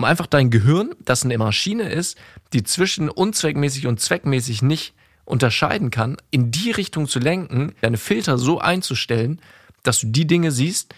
um 0.00 0.04
einfach 0.04 0.26
dein 0.26 0.48
Gehirn, 0.48 0.94
das 1.04 1.24
eine 1.24 1.36
Maschine 1.36 1.90
ist, 1.90 2.16
die 2.54 2.62
zwischen 2.62 3.10
unzweckmäßig 3.10 3.86
und 3.86 4.00
zweckmäßig 4.00 4.62
nicht 4.62 4.94
unterscheiden 5.26 5.90
kann, 5.90 6.16
in 6.30 6.50
die 6.50 6.70
Richtung 6.70 7.06
zu 7.06 7.18
lenken, 7.18 7.74
deine 7.82 7.98
Filter 7.98 8.38
so 8.38 8.60
einzustellen, 8.60 9.42
dass 9.82 10.00
du 10.00 10.06
die 10.06 10.26
Dinge 10.26 10.52
siehst, 10.52 10.94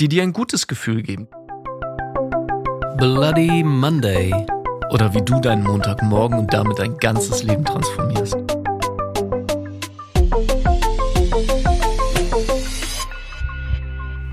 die 0.00 0.08
dir 0.08 0.22
ein 0.22 0.32
gutes 0.32 0.66
Gefühl 0.66 1.02
geben. 1.02 1.28
Bloody 2.96 3.62
Monday. 3.62 4.32
Oder 4.92 5.12
wie 5.12 5.20
du 5.20 5.38
deinen 5.38 5.64
Montagmorgen 5.64 6.38
und 6.38 6.54
damit 6.54 6.78
dein 6.78 6.96
ganzes 6.96 7.42
Leben 7.42 7.66
transformierst. 7.66 8.34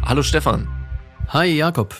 Hallo 0.05 0.23
Stefan. 0.23 0.69
Hi 1.27 1.47
Jakob. 1.47 1.93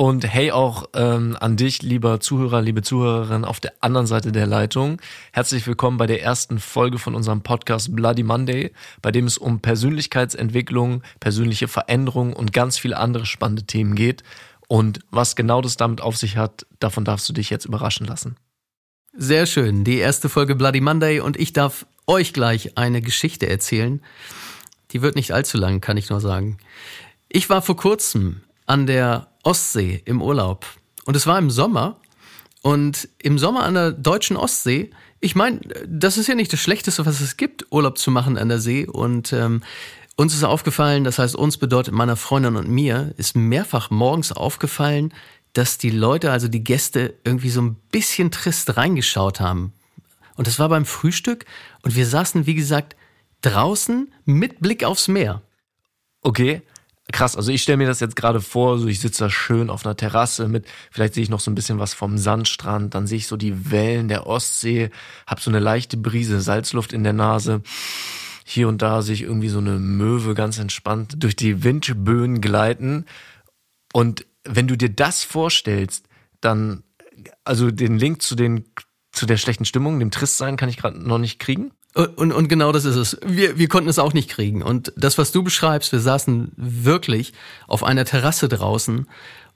Und 0.00 0.24
hey 0.26 0.50
auch 0.50 0.88
ähm, 0.94 1.36
an 1.40 1.58
dich, 1.58 1.82
lieber 1.82 2.20
Zuhörer, 2.20 2.62
liebe 2.62 2.80
Zuhörerin 2.80 3.44
auf 3.44 3.60
der 3.60 3.74
anderen 3.80 4.06
Seite 4.06 4.32
der 4.32 4.46
Leitung. 4.46 4.98
Herzlich 5.30 5.66
willkommen 5.66 5.98
bei 5.98 6.06
der 6.06 6.22
ersten 6.22 6.58
Folge 6.58 6.98
von 6.98 7.14
unserem 7.14 7.42
Podcast 7.42 7.94
Bloody 7.94 8.22
Monday, 8.22 8.72
bei 9.02 9.10
dem 9.10 9.26
es 9.26 9.36
um 9.36 9.60
Persönlichkeitsentwicklung, 9.60 11.02
persönliche 11.20 11.68
Veränderung 11.68 12.32
und 12.32 12.54
ganz 12.54 12.78
viele 12.78 12.96
andere 12.96 13.26
spannende 13.26 13.64
Themen 13.64 13.94
geht. 13.94 14.22
Und 14.68 15.00
was 15.10 15.36
genau 15.36 15.60
das 15.60 15.76
damit 15.76 16.00
auf 16.00 16.16
sich 16.16 16.38
hat, 16.38 16.64
davon 16.78 17.04
darfst 17.04 17.28
du 17.28 17.34
dich 17.34 17.50
jetzt 17.50 17.66
überraschen 17.66 18.06
lassen. 18.06 18.36
Sehr 19.14 19.44
schön, 19.44 19.84
die 19.84 19.98
erste 19.98 20.30
Folge 20.30 20.56
Bloody 20.56 20.80
Monday 20.80 21.20
und 21.20 21.38
ich 21.38 21.52
darf 21.52 21.84
euch 22.06 22.32
gleich 22.32 22.78
eine 22.78 23.02
Geschichte 23.02 23.50
erzählen. 23.50 24.00
Die 24.92 25.02
wird 25.02 25.14
nicht 25.14 25.32
allzu 25.32 25.58
lang, 25.58 25.82
kann 25.82 25.98
ich 25.98 26.08
nur 26.08 26.22
sagen. 26.22 26.56
Ich 27.28 27.50
war 27.50 27.60
vor 27.60 27.76
kurzem 27.76 28.40
an 28.64 28.86
der 28.86 29.29
Ostsee 29.42 30.02
im 30.04 30.22
Urlaub. 30.22 30.66
Und 31.04 31.16
es 31.16 31.26
war 31.26 31.38
im 31.38 31.50
Sommer. 31.50 32.00
Und 32.62 33.08
im 33.18 33.38
Sommer 33.38 33.64
an 33.64 33.74
der 33.74 33.92
deutschen 33.92 34.36
Ostsee, 34.36 34.90
ich 35.20 35.34
meine, 35.34 35.60
das 35.86 36.18
ist 36.18 36.26
ja 36.26 36.34
nicht 36.34 36.52
das 36.52 36.60
Schlechteste, 36.60 37.06
was 37.06 37.20
es 37.20 37.36
gibt, 37.36 37.66
Urlaub 37.70 37.98
zu 37.98 38.10
machen 38.10 38.36
an 38.36 38.48
der 38.48 38.60
See. 38.60 38.86
Und 38.86 39.32
ähm, 39.32 39.62
uns 40.16 40.34
ist 40.34 40.44
aufgefallen, 40.44 41.04
das 41.04 41.18
heißt, 41.18 41.34
uns 41.34 41.56
bedeutet 41.56 41.94
meiner 41.94 42.16
Freundin 42.16 42.56
und 42.56 42.68
mir, 42.68 43.14
ist 43.16 43.36
mehrfach 43.36 43.90
morgens 43.90 44.32
aufgefallen, 44.32 45.14
dass 45.52 45.78
die 45.78 45.90
Leute, 45.90 46.30
also 46.30 46.48
die 46.48 46.62
Gäste, 46.62 47.14
irgendwie 47.24 47.50
so 47.50 47.62
ein 47.62 47.76
bisschen 47.90 48.30
trist 48.30 48.76
reingeschaut 48.76 49.40
haben. 49.40 49.72
Und 50.36 50.46
das 50.46 50.58
war 50.58 50.68
beim 50.68 50.84
Frühstück 50.84 51.44
und 51.82 51.96
wir 51.96 52.06
saßen, 52.06 52.46
wie 52.46 52.54
gesagt, 52.54 52.96
draußen 53.42 54.12
mit 54.24 54.60
Blick 54.60 54.84
aufs 54.84 55.08
Meer. 55.08 55.42
Okay, 56.22 56.62
krass. 57.12 57.36
Also 57.36 57.52
ich 57.52 57.62
stelle 57.62 57.78
mir 57.78 57.86
das 57.86 58.00
jetzt 58.00 58.16
gerade 58.16 58.40
vor, 58.40 58.78
so 58.78 58.86
ich 58.86 59.00
sitze 59.00 59.24
da 59.24 59.30
schön 59.30 59.70
auf 59.70 59.84
einer 59.84 59.96
Terrasse 59.96 60.48
mit, 60.48 60.66
vielleicht 60.90 61.14
sehe 61.14 61.22
ich 61.22 61.28
noch 61.28 61.40
so 61.40 61.50
ein 61.50 61.54
bisschen 61.54 61.78
was 61.78 61.94
vom 61.94 62.18
Sandstrand, 62.18 62.94
dann 62.94 63.06
sehe 63.06 63.18
ich 63.18 63.26
so 63.26 63.36
die 63.36 63.70
Wellen 63.70 64.08
der 64.08 64.26
Ostsee, 64.26 64.90
hab 65.26 65.40
so 65.40 65.50
eine 65.50 65.60
leichte 65.60 65.96
Brise 65.96 66.40
Salzluft 66.40 66.92
in 66.92 67.04
der 67.04 67.12
Nase. 67.12 67.62
Hier 68.44 68.68
und 68.68 68.82
da 68.82 69.02
sehe 69.02 69.14
ich 69.14 69.22
irgendwie 69.22 69.48
so 69.48 69.58
eine 69.58 69.78
Möwe 69.78 70.34
ganz 70.34 70.58
entspannt 70.58 71.14
durch 71.18 71.36
die 71.36 71.62
Windböen 71.62 72.40
gleiten. 72.40 73.04
Und 73.92 74.26
wenn 74.44 74.66
du 74.66 74.76
dir 74.76 74.90
das 74.90 75.22
vorstellst, 75.22 76.06
dann, 76.40 76.82
also 77.44 77.70
den 77.70 77.98
Link 77.98 78.22
zu 78.22 78.34
den, 78.34 78.64
zu 79.12 79.26
der 79.26 79.36
schlechten 79.36 79.64
Stimmung, 79.64 79.98
dem 80.00 80.10
Tristsein 80.10 80.56
kann 80.56 80.68
ich 80.68 80.78
gerade 80.78 80.98
noch 80.98 81.18
nicht 81.18 81.38
kriegen. 81.38 81.70
Und, 81.94 82.32
und 82.32 82.48
genau 82.48 82.70
das 82.70 82.84
ist 82.84 82.96
es. 82.96 83.18
Wir, 83.26 83.58
wir 83.58 83.68
konnten 83.68 83.88
es 83.88 83.98
auch 83.98 84.12
nicht 84.12 84.30
kriegen. 84.30 84.62
Und 84.62 84.92
das, 84.96 85.18
was 85.18 85.32
du 85.32 85.42
beschreibst, 85.42 85.90
wir 85.90 85.98
saßen 85.98 86.52
wirklich 86.56 87.32
auf 87.66 87.82
einer 87.82 88.04
Terrasse 88.04 88.48
draußen 88.48 89.06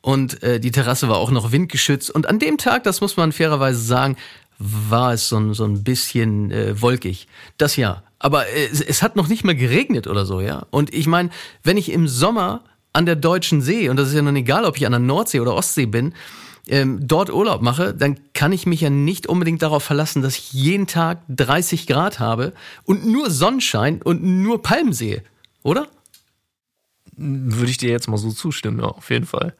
und 0.04 0.42
äh, 0.42 0.60
die 0.60 0.70
Terrasse 0.70 1.08
war 1.08 1.16
auch 1.16 1.30
noch 1.30 1.50
windgeschützt. 1.50 2.10
Und 2.10 2.28
an 2.28 2.38
dem 2.38 2.58
Tag, 2.58 2.84
das 2.84 3.00
muss 3.00 3.16
man 3.16 3.32
fairerweise 3.32 3.80
sagen, 3.80 4.16
war 4.58 5.14
es 5.14 5.28
so, 5.28 5.38
ein 5.38 5.54
so 5.54 5.64
ein 5.64 5.82
bisschen 5.82 6.50
äh, 6.50 6.80
wolkig. 6.80 7.26
Das 7.56 7.76
ja. 7.76 8.02
Aber 8.18 8.46
äh, 8.48 8.66
es, 8.70 8.80
es 8.80 9.02
hat 9.02 9.16
noch 9.16 9.28
nicht 9.28 9.44
mal 9.44 9.54
geregnet 9.54 10.06
oder 10.06 10.26
so, 10.26 10.40
ja. 10.40 10.66
Und 10.70 10.92
ich 10.92 11.06
meine, 11.06 11.30
wenn 11.62 11.76
ich 11.76 11.90
im 11.90 12.06
Sommer 12.06 12.64
an 12.92 13.06
der 13.06 13.16
deutschen 13.16 13.62
See, 13.62 13.88
und 13.88 13.96
das 13.96 14.08
ist 14.08 14.14
ja 14.14 14.22
nun 14.22 14.36
egal, 14.36 14.64
ob 14.64 14.76
ich 14.76 14.84
an 14.84 14.92
der 14.92 14.98
Nordsee 14.98 15.40
oder 15.40 15.54
Ostsee 15.54 15.86
bin, 15.86 16.12
ähm, 16.68 17.06
dort 17.06 17.30
Urlaub 17.30 17.62
mache, 17.62 17.94
dann 17.94 18.18
kann 18.32 18.52
ich 18.52 18.66
mich 18.66 18.80
ja 18.80 18.90
nicht 18.90 19.26
unbedingt 19.26 19.62
darauf 19.62 19.82
verlassen, 19.82 20.22
dass 20.22 20.36
ich 20.36 20.52
jeden 20.52 20.86
Tag 20.86 21.18
30 21.28 21.86
Grad 21.86 22.20
habe 22.20 22.52
und 22.84 23.06
nur 23.06 23.30
Sonnenschein 23.30 24.00
und 24.02 24.22
nur 24.22 24.62
Palmen 24.62 24.92
sehe, 24.92 25.22
oder? 25.62 25.88
Würde 27.16 27.70
ich 27.70 27.78
dir 27.78 27.90
jetzt 27.90 28.08
mal 28.08 28.16
so 28.16 28.32
zustimmen, 28.32 28.80
ja, 28.80 28.86
auf 28.86 29.10
jeden 29.10 29.26
Fall. 29.26 29.54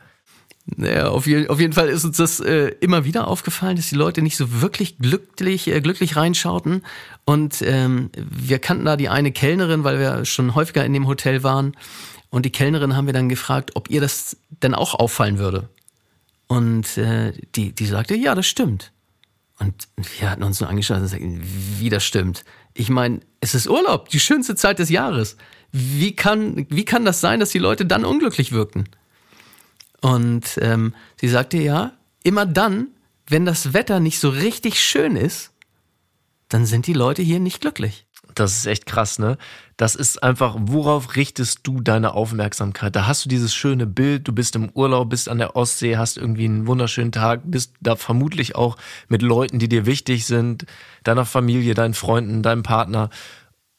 Naja, 0.66 1.08
auf, 1.08 1.26
je, 1.26 1.48
auf 1.48 1.60
jeden 1.60 1.74
Fall 1.74 1.88
ist 1.88 2.04
uns 2.04 2.16
das 2.16 2.40
äh, 2.40 2.72
immer 2.80 3.04
wieder 3.04 3.28
aufgefallen, 3.28 3.76
dass 3.76 3.90
die 3.90 3.96
Leute 3.96 4.22
nicht 4.22 4.38
so 4.38 4.62
wirklich 4.62 4.98
glücklich, 4.98 5.68
äh, 5.68 5.80
glücklich 5.82 6.16
reinschauten. 6.16 6.82
Und 7.26 7.60
ähm, 7.60 8.10
wir 8.16 8.58
kannten 8.58 8.86
da 8.86 8.96
die 8.96 9.10
eine 9.10 9.30
Kellnerin, 9.30 9.84
weil 9.84 9.98
wir 9.98 10.24
schon 10.24 10.54
häufiger 10.54 10.84
in 10.84 10.94
dem 10.94 11.06
Hotel 11.06 11.42
waren. 11.42 11.76
Und 12.30 12.46
die 12.46 12.50
Kellnerin 12.50 12.96
haben 12.96 13.06
wir 13.06 13.12
dann 13.12 13.28
gefragt, 13.28 13.72
ob 13.74 13.90
ihr 13.90 14.00
das 14.00 14.38
denn 14.62 14.74
auch 14.74 14.94
auffallen 14.94 15.38
würde. 15.38 15.68
Und 16.46 16.98
äh, 16.98 17.32
die, 17.54 17.74
die 17.74 17.86
sagte, 17.86 18.14
ja, 18.14 18.34
das 18.34 18.46
stimmt. 18.46 18.92
Und 19.58 19.88
wir 20.18 20.30
hatten 20.30 20.42
uns 20.42 20.60
nur 20.60 20.68
angeschaut 20.68 20.98
und 20.98 21.08
sagten, 21.08 21.42
wie 21.78 21.88
das 21.88 22.04
stimmt. 22.04 22.44
Ich 22.74 22.88
meine, 22.88 23.20
es 23.40 23.54
ist 23.54 23.68
Urlaub, 23.68 24.08
die 24.08 24.20
schönste 24.20 24.56
Zeit 24.56 24.78
des 24.78 24.90
Jahres. 24.90 25.36
Wie 25.70 26.14
kann, 26.14 26.66
wie 26.68 26.84
kann 26.84 27.04
das 27.04 27.20
sein, 27.20 27.40
dass 27.40 27.50
die 27.50 27.58
Leute 27.58 27.86
dann 27.86 28.04
unglücklich 28.04 28.52
wirken? 28.52 28.84
Und 30.00 30.58
ähm, 30.60 30.94
sie 31.20 31.28
sagte, 31.28 31.56
ja, 31.58 31.92
immer 32.24 32.46
dann, 32.46 32.88
wenn 33.26 33.46
das 33.46 33.72
Wetter 33.72 34.00
nicht 34.00 34.18
so 34.18 34.28
richtig 34.28 34.80
schön 34.80 35.16
ist, 35.16 35.52
dann 36.48 36.66
sind 36.66 36.86
die 36.86 36.92
Leute 36.92 37.22
hier 37.22 37.40
nicht 37.40 37.60
glücklich. 37.60 38.06
Das 38.34 38.56
ist 38.56 38.66
echt 38.66 38.86
krass, 38.86 39.18
ne? 39.18 39.38
Das 39.76 39.96
ist 39.96 40.22
einfach, 40.22 40.56
worauf 40.58 41.16
richtest 41.16 41.60
du 41.64 41.80
deine 41.80 42.14
Aufmerksamkeit? 42.14 42.94
Da 42.94 43.06
hast 43.06 43.24
du 43.24 43.28
dieses 43.28 43.54
schöne 43.54 43.86
Bild, 43.86 44.28
du 44.28 44.32
bist 44.32 44.54
im 44.54 44.70
Urlaub, 44.70 45.10
bist 45.10 45.28
an 45.28 45.38
der 45.38 45.56
Ostsee, 45.56 45.96
hast 45.96 46.16
irgendwie 46.16 46.44
einen 46.44 46.66
wunderschönen 46.66 47.10
Tag, 47.10 47.40
bist 47.44 47.74
da 47.80 47.96
vermutlich 47.96 48.54
auch 48.54 48.76
mit 49.08 49.22
Leuten, 49.22 49.58
die 49.58 49.68
dir 49.68 49.84
wichtig 49.84 50.26
sind, 50.26 50.66
deiner 51.02 51.24
Familie, 51.24 51.74
deinen 51.74 51.94
Freunden, 51.94 52.42
deinem 52.42 52.62
Partner. 52.62 53.10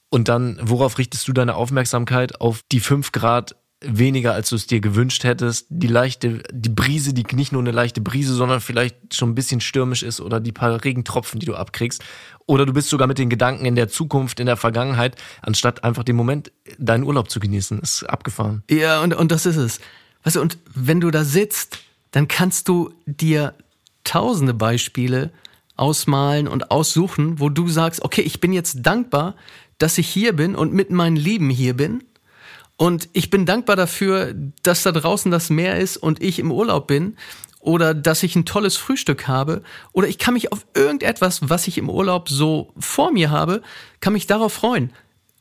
Und 0.09 0.27
dann, 0.27 0.59
worauf 0.61 0.97
richtest 0.97 1.27
du 1.27 1.33
deine 1.33 1.55
Aufmerksamkeit? 1.55 2.41
Auf 2.41 2.61
die 2.71 2.79
fünf 2.81 3.11
Grad 3.11 3.55
weniger, 3.87 4.33
als 4.33 4.49
du 4.49 4.55
es 4.55 4.67
dir 4.67 4.79
gewünscht 4.79 5.23
hättest. 5.23 5.67
Die 5.69 5.87
leichte, 5.87 6.43
die 6.51 6.69
Brise, 6.69 7.13
die 7.13 7.25
nicht 7.35 7.51
nur 7.51 7.61
eine 7.61 7.71
leichte 7.71 8.01
Brise, 8.01 8.33
sondern 8.33 8.61
vielleicht 8.61 9.15
schon 9.15 9.29
ein 9.29 9.35
bisschen 9.35 9.61
stürmisch 9.61 10.03
ist 10.03 10.21
oder 10.21 10.39
die 10.39 10.51
paar 10.51 10.83
Regentropfen, 10.83 11.39
die 11.39 11.45
du 11.45 11.55
abkriegst. 11.55 12.03
Oder 12.47 12.65
du 12.65 12.73
bist 12.73 12.89
sogar 12.89 13.07
mit 13.07 13.17
den 13.17 13.29
Gedanken 13.29 13.65
in 13.65 13.75
der 13.75 13.89
Zukunft, 13.89 14.39
in 14.39 14.45
der 14.45 14.57
Vergangenheit, 14.57 15.15
anstatt 15.41 15.83
einfach 15.83 16.03
den 16.03 16.15
Moment, 16.15 16.51
deinen 16.77 17.03
Urlaub 17.03 17.29
zu 17.29 17.39
genießen. 17.39 17.79
ist 17.79 18.03
abgefahren. 18.03 18.63
Ja, 18.69 19.01
und, 19.01 19.15
und 19.15 19.31
das 19.31 19.45
ist 19.45 19.57
es. 19.57 19.79
Weißt 20.23 20.35
du, 20.35 20.41
und 20.41 20.57
wenn 20.73 21.01
du 21.01 21.11
da 21.11 21.23
sitzt, 21.23 21.79
dann 22.11 22.27
kannst 22.27 22.67
du 22.67 22.93
dir 23.05 23.53
tausende 24.03 24.53
Beispiele 24.53 25.31
ausmalen 25.75 26.47
und 26.47 26.71
aussuchen, 26.71 27.39
wo 27.39 27.49
du 27.49 27.67
sagst, 27.67 28.01
okay, 28.01 28.21
ich 28.21 28.39
bin 28.39 28.53
jetzt 28.53 28.77
dankbar, 28.83 29.35
dass 29.77 29.97
ich 29.97 30.07
hier 30.07 30.33
bin 30.33 30.55
und 30.55 30.73
mit 30.73 30.89
meinen 30.89 31.17
Lieben 31.17 31.49
hier 31.49 31.75
bin 31.75 32.03
und 32.77 33.09
ich 33.13 33.29
bin 33.29 33.45
dankbar 33.45 33.75
dafür, 33.75 34.33
dass 34.63 34.83
da 34.83 34.91
draußen 34.91 35.31
das 35.31 35.49
Meer 35.49 35.79
ist 35.79 35.97
und 35.97 36.21
ich 36.21 36.39
im 36.39 36.51
Urlaub 36.51 36.87
bin 36.87 37.15
oder 37.59 37.93
dass 37.93 38.23
ich 38.23 38.35
ein 38.35 38.45
tolles 38.45 38.75
Frühstück 38.75 39.27
habe 39.27 39.63
oder 39.93 40.07
ich 40.07 40.17
kann 40.17 40.33
mich 40.33 40.51
auf 40.51 40.65
irgendetwas, 40.73 41.49
was 41.49 41.67
ich 41.67 41.77
im 41.77 41.89
Urlaub 41.89 42.29
so 42.29 42.73
vor 42.77 43.11
mir 43.11 43.31
habe, 43.31 43.61
kann 44.01 44.13
mich 44.13 44.27
darauf 44.27 44.53
freuen. 44.53 44.91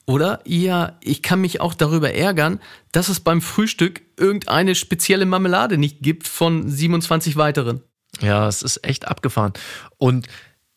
Oder 0.06 0.40
ja, 0.44 0.98
ich 1.02 1.22
kann 1.22 1.40
mich 1.40 1.60
auch 1.60 1.74
darüber 1.74 2.12
ärgern, 2.12 2.60
dass 2.92 3.08
es 3.08 3.20
beim 3.20 3.40
Frühstück 3.40 4.02
irgendeine 4.18 4.74
spezielle 4.74 5.24
Marmelade 5.24 5.78
nicht 5.78 6.02
gibt 6.02 6.28
von 6.28 6.68
27 6.68 7.36
weiteren. 7.36 7.80
Ja, 8.20 8.46
es 8.46 8.62
ist 8.62 8.84
echt 8.84 9.08
abgefahren. 9.08 9.54
Und 9.96 10.26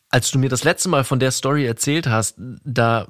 als 0.10 0.32
du 0.32 0.40
mir 0.40 0.50
das 0.50 0.64
letzte 0.64 0.90
Mal 0.90 1.04
von 1.04 1.20
der 1.20 1.32
Story 1.32 1.66
erzählt 1.66 2.08
hast, 2.08 2.36
da 2.64 3.08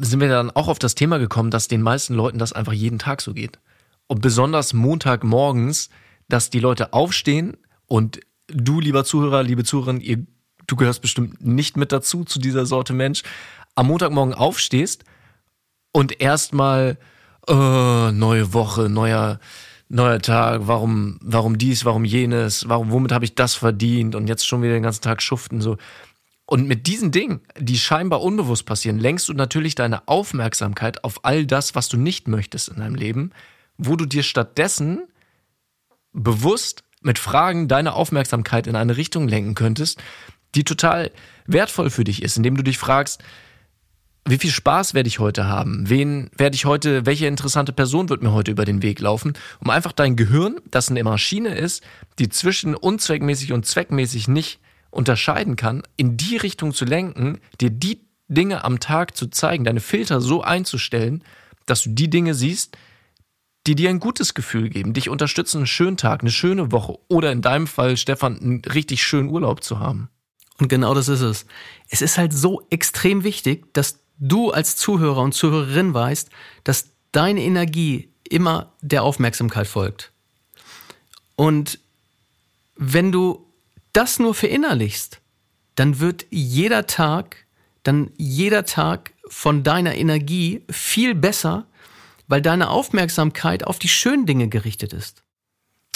sind 0.00 0.20
wir 0.20 0.28
dann 0.28 0.50
auch 0.50 0.68
auf 0.68 0.78
das 0.78 0.94
Thema 0.94 1.18
gekommen, 1.18 1.50
dass 1.50 1.68
den 1.68 1.82
meisten 1.82 2.14
Leuten 2.14 2.38
das 2.38 2.52
einfach 2.52 2.72
jeden 2.72 2.98
Tag 2.98 3.20
so 3.20 3.34
geht. 3.34 3.58
Und 4.06 4.22
besonders 4.22 4.72
Montagmorgens, 4.72 5.90
dass 6.28 6.50
die 6.50 6.60
Leute 6.60 6.92
aufstehen 6.92 7.56
und 7.86 8.20
du, 8.48 8.80
lieber 8.80 9.04
Zuhörer, 9.04 9.42
liebe 9.42 9.64
Zuhörerin, 9.64 10.00
ihr, 10.00 10.26
du 10.66 10.76
gehörst 10.76 11.02
bestimmt 11.02 11.44
nicht 11.44 11.76
mit 11.76 11.92
dazu, 11.92 12.24
zu 12.24 12.38
dieser 12.38 12.64
Sorte 12.64 12.94
Mensch, 12.94 13.22
am 13.74 13.88
Montagmorgen 13.88 14.34
aufstehst 14.34 15.04
und 15.92 16.20
erstmal 16.20 16.96
äh, 17.48 18.12
neue 18.12 18.54
Woche, 18.54 18.88
neuer, 18.88 19.40
neuer 19.88 20.20
Tag, 20.20 20.62
warum, 20.64 21.18
warum 21.22 21.58
dies, 21.58 21.84
warum 21.84 22.04
jenes, 22.04 22.68
warum, 22.68 22.90
womit 22.90 23.12
habe 23.12 23.24
ich 23.24 23.34
das 23.34 23.54
verdient 23.54 24.14
und 24.14 24.26
jetzt 24.26 24.46
schon 24.46 24.62
wieder 24.62 24.72
den 24.72 24.82
ganzen 24.82 25.02
Tag 25.02 25.20
schuften, 25.20 25.60
so. 25.60 25.76
Und 26.46 26.68
mit 26.68 26.86
diesen 26.86 27.10
Dingen, 27.10 27.40
die 27.58 27.78
scheinbar 27.78 28.20
unbewusst 28.22 28.66
passieren, 28.66 28.98
lenkst 28.98 29.28
du 29.28 29.32
natürlich 29.32 29.74
deine 29.74 30.06
Aufmerksamkeit 30.08 31.02
auf 31.02 31.24
all 31.24 31.46
das, 31.46 31.74
was 31.74 31.88
du 31.88 31.96
nicht 31.96 32.28
möchtest 32.28 32.68
in 32.68 32.80
deinem 32.80 32.94
Leben, 32.94 33.30
wo 33.78 33.96
du 33.96 34.04
dir 34.04 34.22
stattdessen 34.22 35.04
bewusst 36.12 36.84
mit 37.00 37.18
Fragen 37.18 37.68
deine 37.68 37.94
Aufmerksamkeit 37.94 38.66
in 38.66 38.76
eine 38.76 38.96
Richtung 38.96 39.26
lenken 39.26 39.54
könntest, 39.54 40.02
die 40.54 40.64
total 40.64 41.10
wertvoll 41.46 41.90
für 41.90 42.04
dich 42.04 42.22
ist, 42.22 42.36
indem 42.36 42.56
du 42.56 42.62
dich 42.62 42.78
fragst, 42.78 43.22
wie 44.26 44.38
viel 44.38 44.50
Spaß 44.50 44.94
werde 44.94 45.08
ich 45.08 45.18
heute 45.18 45.46
haben? 45.46 45.88
Wen 45.90 46.30
werde 46.36 46.56
ich 46.56 46.64
heute, 46.64 47.04
welche 47.04 47.26
interessante 47.26 47.74
Person 47.74 48.08
wird 48.08 48.22
mir 48.22 48.32
heute 48.32 48.50
über 48.50 48.64
den 48.64 48.82
Weg 48.82 49.00
laufen? 49.00 49.34
Um 49.60 49.68
einfach 49.68 49.92
dein 49.92 50.16
Gehirn, 50.16 50.60
das 50.70 50.88
eine 50.88 51.04
Maschine 51.04 51.54
ist, 51.54 51.82
die 52.18 52.30
zwischen 52.30 52.74
unzweckmäßig 52.74 53.52
und 53.52 53.66
zweckmäßig 53.66 54.28
nicht 54.28 54.60
unterscheiden 54.94 55.56
kann, 55.56 55.82
in 55.96 56.16
die 56.16 56.36
Richtung 56.36 56.72
zu 56.72 56.84
lenken, 56.84 57.40
dir 57.60 57.70
die 57.70 58.00
Dinge 58.28 58.64
am 58.64 58.80
Tag 58.80 59.16
zu 59.16 59.28
zeigen, 59.28 59.64
deine 59.64 59.80
Filter 59.80 60.20
so 60.20 60.42
einzustellen, 60.42 61.22
dass 61.66 61.82
du 61.82 61.90
die 61.90 62.08
Dinge 62.10 62.34
siehst, 62.34 62.76
die 63.66 63.74
dir 63.74 63.90
ein 63.90 64.00
gutes 64.00 64.34
Gefühl 64.34 64.68
geben, 64.68 64.92
dich 64.92 65.08
unterstützen, 65.08 65.58
einen 65.58 65.66
schönen 65.66 65.96
Tag, 65.96 66.20
eine 66.20 66.30
schöne 66.30 66.70
Woche 66.70 66.98
oder 67.08 67.32
in 67.32 67.42
deinem 67.42 67.66
Fall, 67.66 67.96
Stefan, 67.96 68.38
einen 68.38 68.62
richtig 68.64 69.02
schönen 69.02 69.30
Urlaub 69.30 69.64
zu 69.64 69.78
haben. 69.78 70.10
Und 70.58 70.68
genau 70.68 70.94
das 70.94 71.08
ist 71.08 71.22
es. 71.22 71.46
Es 71.88 72.02
ist 72.02 72.18
halt 72.18 72.32
so 72.32 72.66
extrem 72.70 73.24
wichtig, 73.24 73.72
dass 73.72 74.00
du 74.18 74.50
als 74.50 74.76
Zuhörer 74.76 75.22
und 75.22 75.32
Zuhörerin 75.32 75.94
weißt, 75.94 76.30
dass 76.62 76.90
deine 77.12 77.42
Energie 77.42 78.10
immer 78.28 78.72
der 78.80 79.02
Aufmerksamkeit 79.02 79.66
folgt. 79.66 80.12
Und 81.36 81.80
wenn 82.76 83.12
du 83.12 83.43
das 83.94 84.18
nur 84.18 84.34
verinnerlichst, 84.34 85.20
dann 85.74 86.00
wird 86.00 86.26
jeder 86.30 86.86
Tag, 86.86 87.46
dann 87.82 88.10
jeder 88.16 88.64
Tag 88.64 89.12
von 89.28 89.62
deiner 89.62 89.94
Energie 89.94 90.62
viel 90.70 91.14
besser, 91.14 91.66
weil 92.28 92.42
deine 92.42 92.70
Aufmerksamkeit 92.70 93.66
auf 93.66 93.78
die 93.78 93.88
schönen 93.88 94.26
Dinge 94.26 94.48
gerichtet 94.48 94.92
ist. 94.92 95.22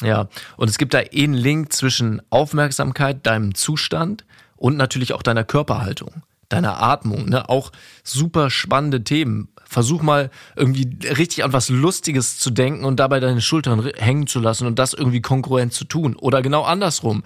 Ja, 0.00 0.28
und 0.56 0.70
es 0.70 0.78
gibt 0.78 0.94
da 0.94 1.00
eh 1.00 1.24
einen 1.24 1.34
Link 1.34 1.72
zwischen 1.72 2.22
Aufmerksamkeit, 2.30 3.26
deinem 3.26 3.54
Zustand 3.54 4.24
und 4.56 4.76
natürlich 4.76 5.12
auch 5.12 5.22
deiner 5.22 5.44
Körperhaltung 5.44 6.22
deiner 6.48 6.82
Atmung, 6.82 7.28
ne? 7.28 7.48
Auch 7.48 7.72
super 8.02 8.50
spannende 8.50 9.04
Themen. 9.04 9.48
Versuch 9.64 10.00
mal 10.00 10.30
irgendwie 10.56 10.88
richtig 11.08 11.44
an 11.44 11.52
was 11.52 11.68
Lustiges 11.68 12.38
zu 12.38 12.50
denken 12.50 12.84
und 12.84 12.98
dabei 12.98 13.20
deine 13.20 13.42
Schultern 13.42 13.84
hängen 13.96 14.26
zu 14.26 14.40
lassen 14.40 14.66
und 14.66 14.78
das 14.78 14.94
irgendwie 14.94 15.20
konkurrent 15.20 15.74
zu 15.74 15.84
tun. 15.84 16.16
Oder 16.16 16.40
genau 16.40 16.62
andersrum. 16.62 17.22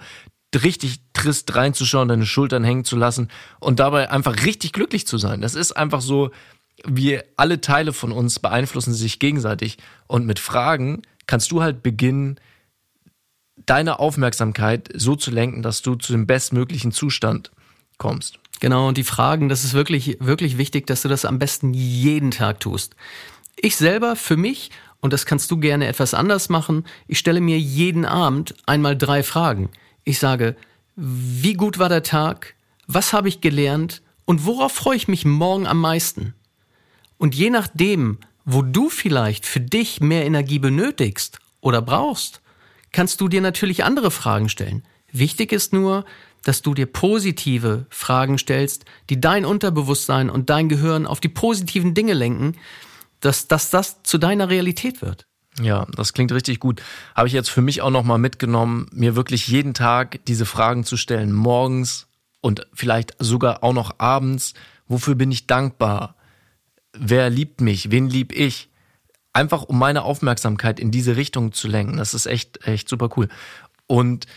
Richtig 0.55 0.99
trist 1.13 1.55
reinzuschauen, 1.55 2.07
deine 2.07 2.25
Schultern 2.25 2.63
hängen 2.63 2.85
zu 2.85 2.95
lassen 2.95 3.29
und 3.59 3.79
dabei 3.79 4.11
einfach 4.11 4.43
richtig 4.45 4.73
glücklich 4.73 5.07
zu 5.07 5.17
sein. 5.17 5.41
Das 5.41 5.55
ist 5.55 5.71
einfach 5.71 6.01
so, 6.01 6.31
wie 6.85 7.19
alle 7.37 7.61
Teile 7.61 7.93
von 7.93 8.11
uns 8.11 8.39
beeinflussen 8.39 8.93
sich 8.93 9.19
gegenseitig. 9.19 9.77
Und 10.07 10.25
mit 10.25 10.39
Fragen 10.39 11.01
kannst 11.27 11.51
du 11.51 11.61
halt 11.61 11.81
beginnen, 11.83 12.39
deine 13.65 13.99
Aufmerksamkeit 13.99 14.89
so 14.93 15.15
zu 15.15 15.31
lenken, 15.31 15.61
dass 15.61 15.81
du 15.81 15.95
zu 15.95 16.11
dem 16.11 16.27
bestmöglichen 16.27 16.91
Zustand 16.91 17.51
kommst. 17.97 18.39
Genau, 18.59 18.87
und 18.87 18.97
die 18.97 19.03
Fragen, 19.03 19.49
das 19.49 19.63
ist 19.63 19.73
wirklich, 19.73 20.17
wirklich 20.19 20.57
wichtig, 20.57 20.87
dass 20.87 21.01
du 21.01 21.09
das 21.09 21.25
am 21.25 21.39
besten 21.39 21.73
jeden 21.73 22.31
Tag 22.31 22.59
tust. 22.59 22.95
Ich 23.55 23.75
selber, 23.75 24.15
für 24.15 24.37
mich, 24.37 24.71
und 25.01 25.13
das 25.13 25.25
kannst 25.25 25.51
du 25.51 25.57
gerne 25.57 25.87
etwas 25.87 26.13
anders 26.13 26.49
machen, 26.49 26.85
ich 27.07 27.19
stelle 27.19 27.41
mir 27.41 27.59
jeden 27.59 28.05
Abend 28.05 28.55
einmal 28.65 28.97
drei 28.97 29.21
Fragen. 29.23 29.69
Ich 30.03 30.19
sage, 30.19 30.55
wie 30.95 31.53
gut 31.53 31.79
war 31.79 31.89
der 31.89 32.03
Tag? 32.03 32.55
Was 32.87 33.13
habe 33.13 33.29
ich 33.29 33.41
gelernt? 33.41 34.01
Und 34.25 34.45
worauf 34.45 34.71
freue 34.71 34.95
ich 34.97 35.07
mich 35.07 35.25
morgen 35.25 35.67
am 35.67 35.79
meisten? 35.79 36.33
Und 37.17 37.35
je 37.35 37.49
nachdem, 37.49 38.19
wo 38.45 38.61
du 38.61 38.89
vielleicht 38.89 39.45
für 39.45 39.59
dich 39.59 40.01
mehr 40.01 40.25
Energie 40.25 40.59
benötigst 40.59 41.39
oder 41.61 41.81
brauchst, 41.81 42.41
kannst 42.91 43.21
du 43.21 43.27
dir 43.27 43.41
natürlich 43.41 43.83
andere 43.83 44.11
Fragen 44.11 44.49
stellen. 44.49 44.83
Wichtig 45.11 45.51
ist 45.51 45.73
nur, 45.73 46.05
dass 46.43 46.61
du 46.61 46.73
dir 46.73 46.85
positive 46.85 47.85
Fragen 47.89 48.37
stellst, 48.37 48.85
die 49.09 49.21
dein 49.21 49.45
Unterbewusstsein 49.45 50.29
und 50.29 50.49
dein 50.49 50.69
Gehirn 50.69 51.07
auf 51.07 51.19
die 51.19 51.29
positiven 51.29 51.93
Dinge 51.93 52.13
lenken, 52.13 52.57
dass, 53.21 53.47
dass 53.47 53.69
das 53.69 54.03
zu 54.03 54.17
deiner 54.17 54.49
Realität 54.49 55.01
wird. 55.01 55.25
Ja, 55.61 55.85
das 55.95 56.13
klingt 56.13 56.31
richtig 56.31 56.59
gut. 56.59 56.81
Habe 57.15 57.27
ich 57.27 57.33
jetzt 57.33 57.49
für 57.49 57.61
mich 57.61 57.81
auch 57.81 57.91
nochmal 57.91 58.17
mitgenommen, 58.17 58.87
mir 58.91 59.15
wirklich 59.15 59.47
jeden 59.47 59.73
Tag 59.73 60.25
diese 60.25 60.45
Fragen 60.45 60.83
zu 60.83 60.97
stellen, 60.97 61.31
morgens 61.31 62.07
und 62.41 62.67
vielleicht 62.73 63.15
sogar 63.19 63.63
auch 63.63 63.73
noch 63.73 63.99
abends. 63.99 64.53
Wofür 64.87 65.15
bin 65.15 65.31
ich 65.31 65.47
dankbar? 65.47 66.15
Wer 66.93 67.29
liebt 67.29 67.61
mich? 67.61 67.91
Wen 67.91 68.09
lieb 68.09 68.31
ich? 68.33 68.69
Einfach 69.31 69.63
um 69.63 69.79
meine 69.79 70.03
Aufmerksamkeit 70.03 70.79
in 70.79 70.91
diese 70.91 71.15
Richtung 71.15 71.53
zu 71.53 71.67
lenken. 71.67 71.97
Das 71.97 72.13
ist 72.13 72.25
echt, 72.25 72.65
echt 72.67 72.89
super 72.89 73.09
cool. 73.15 73.29
Und 73.87 74.27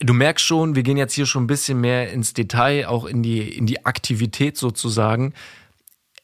Du 0.00 0.14
merkst 0.14 0.44
schon, 0.44 0.76
wir 0.76 0.84
gehen 0.84 0.96
jetzt 0.96 1.14
hier 1.14 1.26
schon 1.26 1.44
ein 1.44 1.48
bisschen 1.48 1.80
mehr 1.80 2.12
ins 2.12 2.32
Detail, 2.32 2.86
auch 2.86 3.04
in 3.04 3.22
die, 3.24 3.40
in 3.40 3.66
die 3.66 3.84
Aktivität 3.84 4.56
sozusagen. 4.56 5.34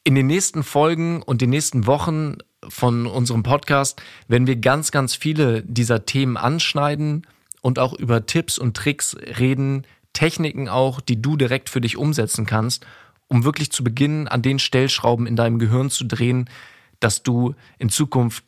In 0.07 0.13
den 0.13 0.27
nächsten 0.27 0.63
Folgen 0.63 1.23
und 1.23 1.41
den 1.41 1.49
nächsten 1.49 1.87
Wochen 1.87 2.37
von 2.69 3.07
unserem 3.07 3.41
Podcast 3.41 3.99
werden 4.27 4.45
wir 4.45 4.57
ganz, 4.57 4.91
ganz 4.91 5.15
viele 5.15 5.63
dieser 5.63 6.05
Themen 6.05 6.37
anschneiden 6.37 7.25
und 7.61 7.79
auch 7.79 7.91
über 7.93 8.27
Tipps 8.27 8.59
und 8.59 8.77
Tricks 8.77 9.17
reden, 9.39 9.87
Techniken 10.13 10.69
auch, 10.69 11.01
die 11.01 11.23
du 11.23 11.37
direkt 11.37 11.69
für 11.69 11.81
dich 11.81 11.97
umsetzen 11.97 12.45
kannst, 12.45 12.85
um 13.29 13.45
wirklich 13.45 13.71
zu 13.71 13.83
beginnen, 13.83 14.27
an 14.27 14.43
den 14.43 14.59
Stellschrauben 14.59 15.25
in 15.25 15.35
deinem 15.35 15.57
Gehirn 15.57 15.89
zu 15.89 16.03
drehen, 16.03 16.51
dass 16.99 17.23
du 17.23 17.55
in 17.79 17.89
Zukunft 17.89 18.43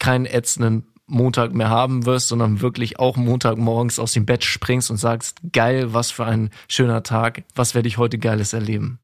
keinen 0.00 0.26
ätzenden 0.26 0.88
Montag 1.06 1.54
mehr 1.54 1.70
haben 1.70 2.06
wirst, 2.06 2.26
sondern 2.26 2.60
wirklich 2.60 2.98
auch 2.98 3.16
Montagmorgens 3.16 4.00
aus 4.00 4.14
dem 4.14 4.26
Bett 4.26 4.42
springst 4.42 4.90
und 4.90 4.96
sagst, 4.96 5.40
geil, 5.52 5.94
was 5.94 6.10
für 6.10 6.24
ein 6.24 6.50
schöner 6.66 7.04
Tag, 7.04 7.44
was 7.54 7.76
werde 7.76 7.86
ich 7.86 7.98
heute 7.98 8.18
geiles 8.18 8.52
erleben. 8.52 8.98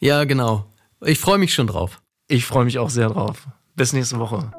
Ja, 0.00 0.24
genau. 0.24 0.66
Ich 1.04 1.18
freue 1.18 1.38
mich 1.38 1.54
schon 1.54 1.66
drauf. 1.66 2.02
Ich 2.28 2.44
freue 2.44 2.64
mich 2.64 2.78
auch 2.78 2.90
sehr 2.90 3.08
drauf. 3.08 3.46
Bis 3.74 3.92
nächste 3.92 4.18
Woche. 4.18 4.52